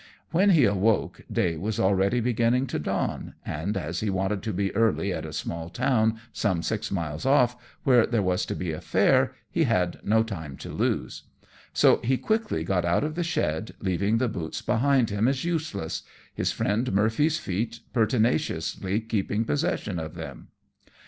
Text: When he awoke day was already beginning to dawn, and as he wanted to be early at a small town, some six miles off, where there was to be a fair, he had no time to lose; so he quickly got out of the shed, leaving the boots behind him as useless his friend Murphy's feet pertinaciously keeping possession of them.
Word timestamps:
When 0.31 0.49
he 0.49 0.65
awoke 0.65 1.21
day 1.31 1.57
was 1.57 1.79
already 1.79 2.21
beginning 2.21 2.65
to 2.73 2.79
dawn, 2.79 3.35
and 3.45 3.77
as 3.77 3.99
he 3.99 4.09
wanted 4.09 4.41
to 4.41 4.51
be 4.51 4.75
early 4.75 5.13
at 5.13 5.27
a 5.27 5.31
small 5.31 5.69
town, 5.69 6.19
some 6.33 6.63
six 6.63 6.89
miles 6.91 7.23
off, 7.23 7.55
where 7.83 8.07
there 8.07 8.23
was 8.23 8.43
to 8.47 8.55
be 8.55 8.71
a 8.71 8.81
fair, 8.81 9.35
he 9.51 9.65
had 9.65 9.99
no 10.03 10.23
time 10.23 10.57
to 10.57 10.69
lose; 10.71 11.25
so 11.71 11.97
he 12.03 12.17
quickly 12.17 12.63
got 12.63 12.83
out 12.83 13.03
of 13.03 13.13
the 13.13 13.21
shed, 13.23 13.75
leaving 13.79 14.17
the 14.17 14.27
boots 14.27 14.59
behind 14.63 15.11
him 15.11 15.27
as 15.27 15.45
useless 15.45 16.01
his 16.33 16.51
friend 16.51 16.91
Murphy's 16.93 17.37
feet 17.37 17.81
pertinaciously 17.93 19.01
keeping 19.01 19.45
possession 19.45 19.99
of 19.99 20.15
them. 20.15 20.47